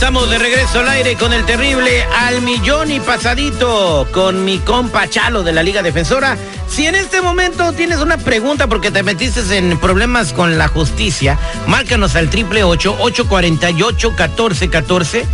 [0.00, 5.06] Estamos de regreso al aire con el terrible al millón y pasadito con mi compa
[5.10, 6.38] Chalo de la Liga Defensora.
[6.66, 11.38] Si en este momento tienes una pregunta porque te metiste en problemas con la justicia,
[11.66, 15.26] márcanos al triple ocho ocho cuarenta y ocho catorce catorce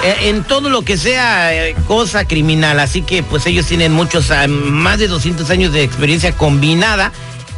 [0.03, 1.51] eh, en todo lo que sea
[1.87, 2.79] cosa criminal.
[2.79, 7.13] Así que pues ellos tienen muchos, ah, más de 200 años de experiencia combinada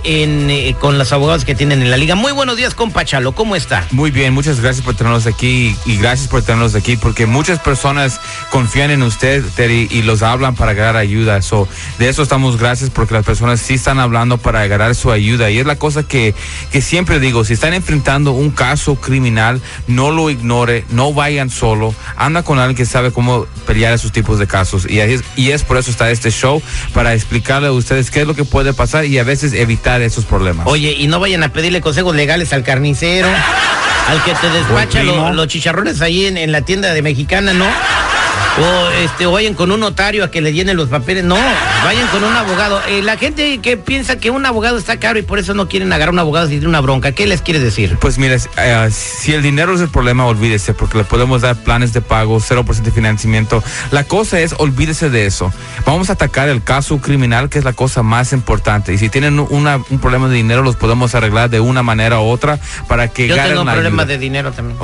[0.05, 2.15] eh, con los abogados que tienen en la liga.
[2.15, 3.87] Muy buenos días, compa Chalo, ¿cómo está?
[3.91, 8.19] Muy bien, muchas gracias por tenernos aquí y gracias por tenernos aquí porque muchas personas
[8.49, 11.41] confían en usted, Terry, y los hablan para agarrar ayuda.
[11.41, 11.67] So,
[11.99, 15.59] de eso estamos gracias porque las personas sí están hablando para agarrar su ayuda y
[15.59, 16.35] es la cosa que,
[16.71, 21.95] que siempre digo, si están enfrentando un caso criminal, no lo ignore, no vayan solo,
[22.17, 25.63] anda con alguien que sabe cómo pelear esos tipos de casos y es, y es
[25.63, 26.61] por eso está este show,
[26.93, 30.25] para explicarle a ustedes qué es lo que puede pasar y a veces evitar esos
[30.25, 30.67] problemas.
[30.67, 35.47] Oye, y no vayan a pedirle consejos legales al carnicero, al que te despacha los
[35.47, 37.65] chicharrones ahí en, en la tienda de mexicana, ¿no?
[37.65, 41.23] O, este, o vayan con un notario a que le llenen los papeles.
[41.23, 41.37] No,
[41.83, 42.81] vayan con un abogado.
[42.87, 45.91] Eh, la gente que piensa que un abogado está caro y por eso no quieren
[45.93, 47.97] agarrar un abogado si tiene una bronca, ¿qué les quiere decir?
[47.99, 51.93] Pues mire, eh, si el dinero es el problema, olvídese, porque le podemos dar planes
[51.93, 53.63] de pago, 0% de financiamiento.
[53.91, 55.51] La cosa es, olvídese de eso.
[55.85, 58.93] Vamos a atacar el caso criminal, que es la cosa más importante.
[58.93, 62.23] Y si tienen una, un problema de dinero, los podemos arreglar de una manera u
[62.23, 64.77] otra para que Yo tengo problemas de dinero también.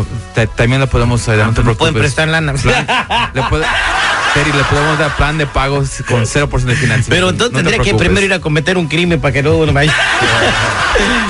[0.55, 2.53] también lo podemos ayudar, no Pueden prestar lana.
[3.33, 3.66] le puede,
[4.39, 7.09] Terry, le podemos dar plan de pagos con 0% de financiamiento.
[7.09, 9.94] Pero entonces tendría que primero ir a cometer un crimen para que no uno vaya.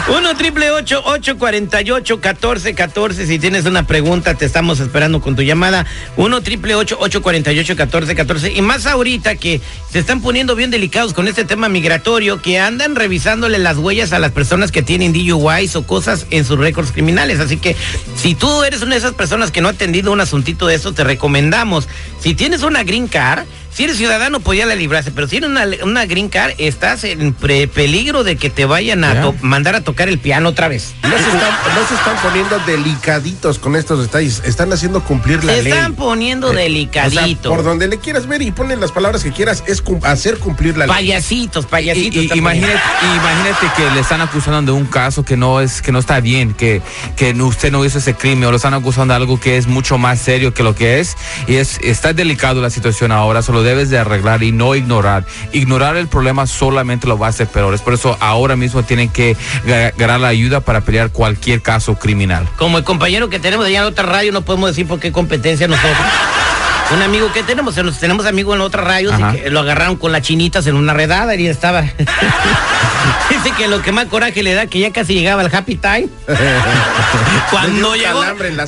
[0.07, 5.85] 1 triple 848 1414 Si tienes una pregunta, te estamos esperando con tu llamada.
[6.17, 9.59] 1 triple 848 1414 Y más ahorita que
[9.91, 14.19] se están poniendo bien delicados con este tema migratorio, que andan revisándole las huellas a
[14.19, 17.39] las personas que tienen DUIs o cosas en sus récords criminales.
[17.39, 17.75] Así que
[18.15, 20.93] si tú eres una de esas personas que no ha atendido un asuntito de eso,
[20.93, 21.87] te recomendamos.
[22.19, 25.49] Si tienes una green card, si eres ciudadano, pues ya la libraste, pero si eres
[25.49, 30.09] una, una green card, estás en peligro de que te vayan a mandar a tocar
[30.09, 30.93] el piano otra vez.
[31.03, 35.63] No se, están, poniendo delicaditos con estos detalles, están haciendo cumplir la ley.
[35.63, 37.53] Se están poniendo eh, delicaditos.
[37.53, 40.85] por donde le quieras ver y ponen las palabras que quieras, es hacer cumplir la
[40.85, 40.95] ley.
[40.95, 42.35] Payasitos, payasitos.
[42.35, 42.79] imagínate,
[43.15, 46.53] imagínate que le están acusando de un caso que no es que no está bien,
[46.53, 46.81] que,
[47.15, 49.97] que usted no hizo ese crimen, o lo están acusando de algo que es mucho
[49.97, 51.15] más serio que lo que es,
[51.47, 55.25] y es está delicado la situación ahora, solo debes de arreglar y no ignorar.
[55.51, 57.73] Ignorar el problema solamente lo va a hacer peor.
[57.73, 59.35] Es por eso ahora mismo tienen que
[59.97, 62.47] ganar la ayuda para pelear cualquier caso criminal.
[62.57, 65.67] Como el compañero que tenemos allá en otra radio, no podemos decir por qué competencia
[65.67, 65.97] nosotros.
[66.91, 70.65] Un amigo que tenemos, tenemos amigos en otra radio, que lo agarraron con las chinitas
[70.65, 71.81] en una redada y estaba.
[73.29, 76.09] Dice que lo que más coraje le da que ya casi llegaba el happy time.
[77.51, 78.23] cuando llegó,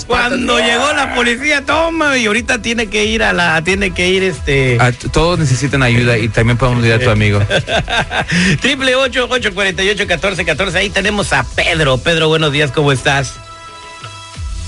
[0.06, 4.24] cuando llegó la policía, toma, y ahorita tiene que ir a la, tiene que ir
[4.24, 4.78] este.
[5.12, 7.42] todos necesitan ayuda y también podemos ir a tu amigo.
[8.62, 10.78] Triple ocho, ocho cuarenta y ocho, catorce, catorce.
[10.78, 11.98] Ahí tenemos a Pedro.
[11.98, 13.41] Pedro, buenos días, ¿cómo estás?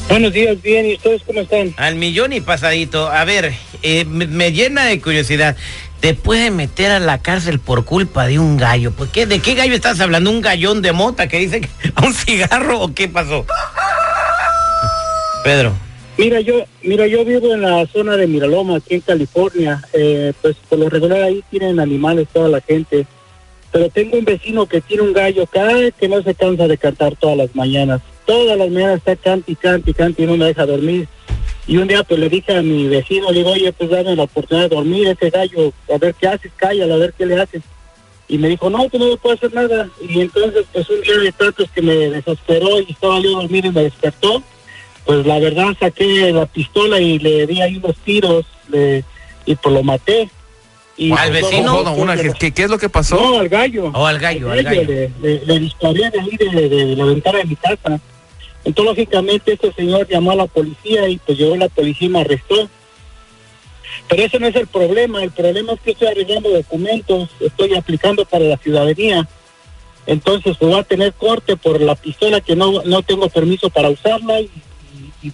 [0.09, 1.73] Buenos días, bien, ¿y ustedes cómo están?
[1.77, 3.07] Al millón y pasadito.
[3.07, 5.55] A ver, eh, me, llena de curiosidad.
[6.01, 8.91] ¿Te puede meter a la cárcel por culpa de un gallo?
[8.91, 9.25] ¿Por qué?
[9.25, 10.29] ¿De qué gallo estás hablando?
[10.29, 13.45] ¿Un gallón de mota que dice que, a un cigarro o qué pasó?
[15.44, 15.73] Pedro.
[16.17, 19.81] Mira, yo, mira, yo vivo en la zona de Miraloma, aquí en California.
[19.94, 23.07] Eh, pues por lo regular ahí tienen animales toda la gente.
[23.71, 27.15] Pero tengo un vecino que tiene un gallo cada que no se cansa de cantar
[27.15, 30.46] todas las mañanas todas las mañanas está cante y cante y cante y no me
[30.46, 31.08] deja dormir.
[31.66, 34.24] Y un día pues le dije a mi vecino, le digo, oye, pues dame la
[34.24, 37.64] oportunidad de dormir ese gallo, a ver qué haces, cállalo, a ver qué le haces.
[38.28, 39.90] Y me dijo, no, tú no me puedo hacer nada.
[40.08, 43.72] Y entonces pues un día de tantos que me desesperó y estaba yo dormido y
[43.72, 44.44] me despertó,
[45.06, 48.46] pues la verdad saqué la pistola y le di ahí unos tiros
[49.46, 50.30] y pues lo maté.
[50.96, 51.84] Y ¿Al pues, vecino?
[52.40, 53.16] ¿qué, es lo que pasó?
[53.16, 53.92] No, al gallo.
[53.94, 55.10] Oh, al gallo, al gallo.
[55.22, 58.00] Le, disparé de ahí de, de, la ventana de mi casa.
[58.65, 62.21] Entonces, lógicamente, este señor llamó a la policía y pues llegó la policía y me
[62.21, 62.69] arrestó.
[64.10, 68.25] Pero ese no es el problema, el problema es que estoy arreglando documentos, estoy aplicando
[68.25, 69.27] para la ciudadanía.
[70.06, 73.89] Entonces pues, voy a tener corte por la pistola que no, no tengo permiso para
[73.89, 74.50] usarla y,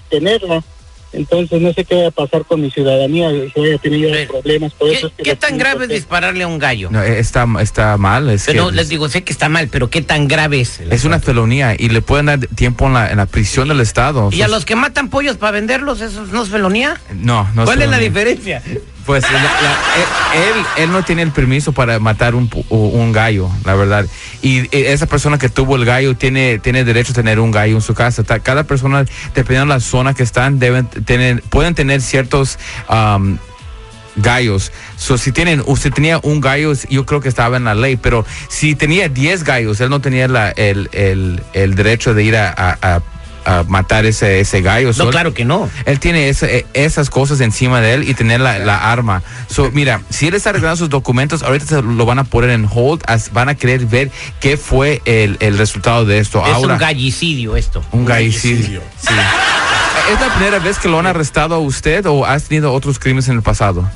[0.10, 0.64] tenerla.
[1.12, 4.10] Entonces no sé qué va a pasar con mi ciudadanía, si voy a tener yo
[4.12, 4.74] Pero, problemas.
[4.74, 6.90] Por ¿Qué, eso es que qué tan grave es dispararle a un gallo?
[6.92, 8.30] No, está, está mal.
[8.30, 10.80] Es, Pero que- les digo, sé que está mal, pero ¿qué tan grave es?
[10.80, 14.30] es una felonía y le pueden dar tiempo en la, en la prisión del Estado.
[14.32, 17.00] ¿Y a Sus- los que matan pollos para venderlos, eso no es felonía?
[17.16, 18.10] No, no ¿Cuál es la felonía.
[18.10, 18.64] diferencia?
[19.10, 19.40] Pues la-
[20.36, 24.06] él, él, no tiene el permiso para matar un, un gallo, la verdad.
[24.44, 27.74] Y eh, esa persona que tuvo el gallo tiene, tiene derecho a tener un gallo
[27.74, 28.24] en su casa.
[28.24, 32.60] Cada persona, dependiendo de la zona que están, deben tener, pueden tener ciertos
[34.16, 34.72] gallos.
[34.96, 38.28] So, si tienen, usted tenía un gallo, yo creo que estaba en la ley, pero
[38.48, 43.02] si tenía 10 gallos, él no tenía el, el- derecho de ir a-
[43.50, 44.94] a matar ese, ese gallo.
[44.94, 45.70] So, No, claro que no.
[45.86, 49.24] él tiene ese- eh, esas cosas encima de él y tener la, la arma.
[49.50, 52.68] So, mira, si él está arreglando sus documentos, ahorita se lo van a poner en
[52.72, 56.46] hold, as- van a querer ver qué fue el, el resultado de esto.
[56.46, 57.84] Es Ahora, un gallicidio esto.
[57.92, 58.82] un gallicidio.
[58.82, 58.82] gallicidio.
[59.02, 59.14] Sí.
[60.14, 63.28] ¿Es la primera vez que lo han arrestado a usted o has tenido otros crímenes
[63.30, 63.90] en el pasado?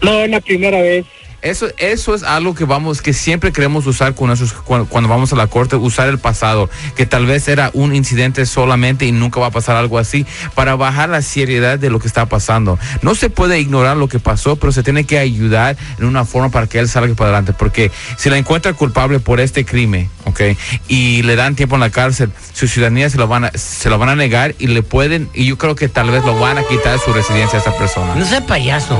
[0.00, 1.04] No, es la primera vez.
[1.42, 5.32] Eso, eso es algo que vamos, que siempre queremos usar con esos, cuando, cuando vamos
[5.32, 9.40] a la corte, usar el pasado, que tal vez era un incidente solamente y nunca
[9.40, 10.24] va a pasar algo así,
[10.54, 12.78] para bajar la seriedad de lo que está pasando.
[13.02, 16.50] No se puede ignorar lo que pasó, pero se tiene que ayudar en una forma
[16.50, 20.40] para que él salga para adelante, porque si la encuentra culpable por este crimen, ¿ok?
[20.86, 23.98] Y le dan tiempo en la cárcel, su ciudadanía se lo van a, se lo
[23.98, 26.62] van a negar y le pueden, y yo creo que tal vez lo van a
[26.62, 28.14] quitar su residencia a esta persona.
[28.14, 28.96] No sea payaso.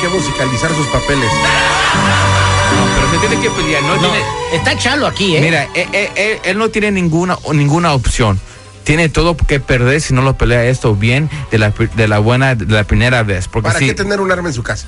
[0.00, 1.28] Que musicalizar sus papeles.
[1.30, 4.24] No, pero se tiene que pelear, no, No, tiene...
[4.52, 5.40] está chalo aquí, ¿eh?
[5.42, 8.40] Mira, él, él- él- él no tiene ninguna, ninguna opción.
[8.84, 12.54] Tiene todo que perder si no lo pelea esto bien de la, de la buena,
[12.54, 13.46] de la primera vez.
[13.48, 14.86] Porque ¿Para sí, qué tener un arma en su casa?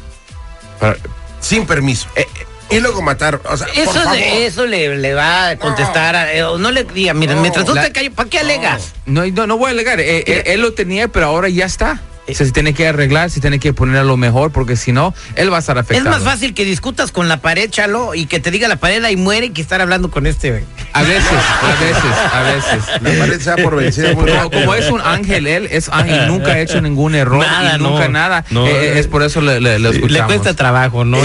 [0.80, 0.96] para-
[1.40, 2.08] Sin permiso.
[2.16, 2.26] eh,
[2.70, 3.40] y luego matar.
[3.44, 4.12] O sea, por Eso, favor.
[4.16, 6.16] de- eso le, le va a contestar.
[6.16, 7.42] a- eh, no le diga, mira, No.
[7.42, 8.92] mientras tú La- te calles, ¿para qué alegas?
[9.04, 10.00] no, no, no voy a alegar.
[10.00, 12.00] Eh, eh, él, lo tenía, pero ahora ya está.
[12.28, 14.92] O sea, se tiene que arreglar, se tiene que poner a lo mejor, porque si
[14.92, 16.10] no, él va a estar Es afectado.
[16.10, 19.16] más fácil que discutas con la pared, chalo, y que te diga la pared ahí
[19.16, 20.50] muere que estar hablando con este.
[20.50, 20.64] güey.
[20.94, 22.04] A veces, a veces,
[22.34, 23.02] a veces.
[23.02, 24.60] La pared se da por vencida muy Pero rápido.
[24.60, 28.04] como es un ángel, él es ángel, nunca ha hecho ningún error Nada, y nunca
[28.04, 28.10] no.
[28.10, 28.44] nada.
[28.50, 30.26] No, Eh, es por eso le, le, le Le escuchamos.
[30.26, 31.18] cuesta trabajo, ¿no?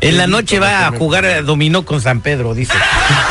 [0.00, 2.72] En la noche va a jugar eh, dominó con San Pedro, dice.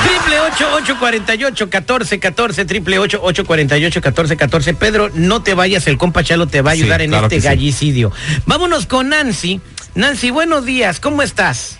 [0.03, 4.35] Triple ocho ocho cuarenta y ocho catorce catorce triple ocho ocho cuarenta y ocho catorce
[4.35, 4.73] catorce.
[4.73, 7.39] Pedro, no te vayas, el compa Chalo te va a Sí, ayudar en claro este
[7.39, 7.45] sí.
[7.47, 8.11] gallicidio.
[8.45, 9.61] Vámonos con Nancy.
[9.95, 11.77] Nancy, buenos días, ¿cómo estás?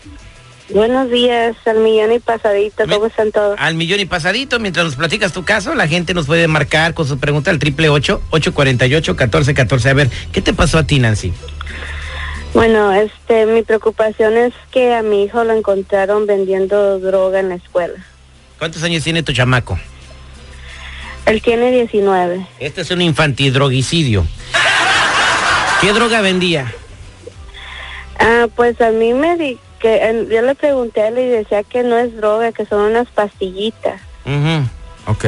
[0.69, 3.57] Buenos días, al millón y pasadito, ¿cómo están todos?
[3.59, 7.07] Al millón y pasadito, mientras nos platicas tu caso, la gente nos puede marcar con
[7.07, 9.89] su pregunta al triple ocho ocho cuarenta y ocho catorce catorce.
[9.89, 11.33] A ver, ¿qué te pasó a ti, Nancy?
[12.53, 17.55] Bueno, este, mi preocupación es que a mi hijo lo encontraron vendiendo droga en la
[17.55, 18.05] escuela.
[18.59, 19.79] ¿Cuántos años tiene tu chamaco?
[21.25, 22.45] Él tiene 19.
[22.59, 24.25] Este es un infantidroguicidio.
[25.81, 26.71] ¿Qué droga vendía?
[28.19, 31.83] Ah, pues a mí me di que yo le pregunté a él y decía que
[31.83, 34.01] no es droga, que son unas pastillitas.
[34.25, 34.67] Ujú.
[35.11, 35.25] Ok.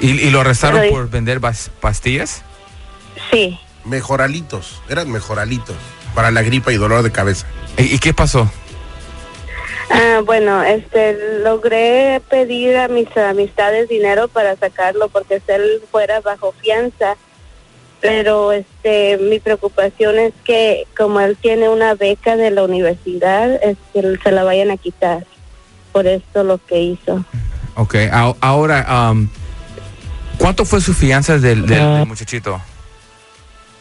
[0.00, 2.42] ¿Y, y lo arrestaron Pero- por vender bas- pastillas?
[3.30, 3.58] Sí.
[3.84, 4.80] Mejoralitos.
[4.88, 5.76] Eran mejoralitos.
[6.14, 7.46] Para la gripa y dolor de cabeza.
[7.78, 8.50] ¿Y, y qué pasó?
[9.90, 16.20] Ah, bueno, este, logré pedir a mis amistades dinero para sacarlo porque si él fuera
[16.20, 17.16] bajo fianza.
[18.02, 23.76] Pero este, mi preocupación es que como él tiene una beca de la universidad, es
[23.92, 25.24] que se la vayan a quitar.
[25.92, 27.24] Por esto lo que hizo.
[27.76, 27.94] Ok.
[28.10, 29.28] a- ahora, um,
[30.38, 32.60] ¿cuánto fue su fianza del, del- del muchachito?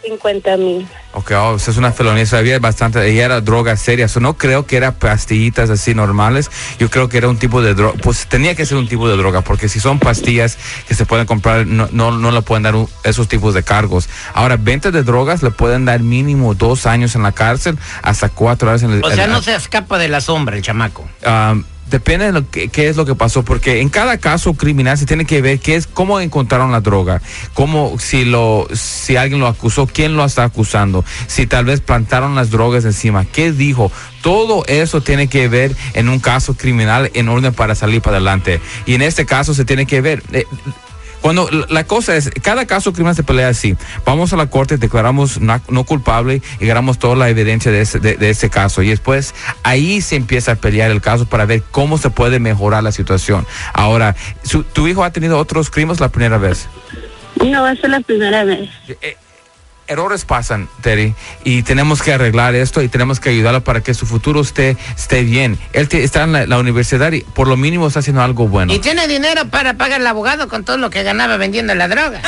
[0.04, 0.88] 50 mil.
[1.14, 4.66] Ok, oh, eso es una felonía, sabía bastante, ella era droga seria, so, no creo
[4.66, 8.56] que era pastillitas así normales, yo creo que era un tipo de droga, pues tenía
[8.56, 11.90] que ser un tipo de droga, porque si son pastillas que se pueden comprar, no,
[11.92, 14.08] no, no le pueden dar un- esos tipos de cargos.
[14.34, 18.70] Ahora, venta de drogas le pueden dar mínimo dos años en la cárcel, hasta cuatro
[18.70, 21.08] años en el O sea, no se escapa de la sombra el chamaco.
[21.26, 24.98] Um, depende de lo que, qué es lo que pasó, porque en cada caso criminal
[24.98, 27.22] se tiene que ver qué es, cómo encontraron la droga,
[27.54, 32.34] cómo, si lo, si alguien lo acusó, quién lo está acusando, si tal vez plantaron
[32.34, 33.92] las drogas encima, qué dijo.
[34.22, 38.62] Todo eso tiene que ver en un caso criminal en orden para salir para adelante.
[38.86, 40.24] Y en este caso se tiene que ver.
[40.32, 40.46] eh,
[41.22, 43.76] cuando la- cosa es, cada caso criminal se pelea así.
[44.06, 48.00] Vamos a la corte, declaramos no, no culpable y ganamos toda la evidencia de ese,
[48.00, 48.82] de, de ese caso.
[48.82, 52.84] Y después ahí se empieza a pelear el caso para ver cómo se puede mejorar
[52.84, 53.46] la situación.
[53.74, 56.68] Ahora, su- ¿tu hijo ha tenido otros crímenes la primera vez?
[57.44, 58.70] No, esa es la primera vez.
[59.02, 59.16] Eh,
[59.92, 64.06] errores pasan, Terry, y tenemos que arreglar esto y tenemos que ayudarlo para que su
[64.06, 65.60] futuro esté, esté bien.
[65.74, 68.74] Él te- está en la, la universidad y por lo mínimo está haciendo algo bueno.
[68.74, 72.22] Y tiene dinero para pagar el abogado con todo lo que ganaba vendiendo la droga.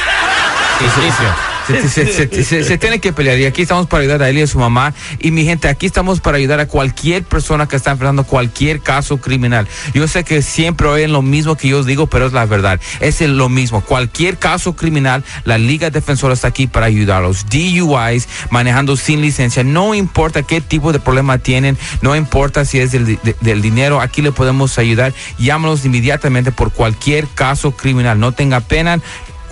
[0.80, 1.26] Sí, sí, sí.
[1.68, 4.94] Se, tiene que pelear y aquí estamos para ayudar a él y a su mamá.
[5.20, 9.18] Y mi gente, aquí estamos para ayudar a cualquier persona que está enfrentando cualquier caso
[9.18, 9.68] criminal.
[9.94, 12.80] Yo sé que siempre oyen lo mismo que yo digo, pero es la verdad.
[13.00, 13.82] Es lo mismo.
[13.82, 17.46] Cualquier caso criminal, la Liga Defensora está aquí para ayudarlos.
[17.50, 22.92] DUIs, manejando sin licencia, no importa qué tipo de problema tienen, no importa si es
[22.92, 25.14] del, de- del dinero, aquí le podemos ayudar.
[25.38, 28.20] Llámanos inmediatamente por cualquier caso criminal.
[28.20, 29.00] No tenga pena.